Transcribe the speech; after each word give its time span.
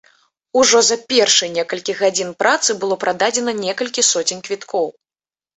Ужо 0.59 0.79
за 0.87 0.95
першыя 1.11 1.49
некалькі 1.57 1.95
гадзін 2.01 2.33
працы 2.41 2.77
было 2.85 2.95
прададзена 3.05 3.55
некалькі 3.65 4.07
соцень 4.11 4.45
квіткоў. 4.49 4.91